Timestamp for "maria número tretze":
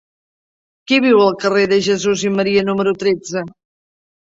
2.41-3.49